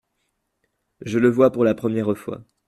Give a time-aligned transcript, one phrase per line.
[1.01, 2.43] Je le vois pour la première fois.